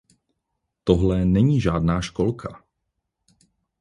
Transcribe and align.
Tohle 0.83 1.25
není 1.25 1.61
žádná 1.61 2.01
školka. 2.01 2.63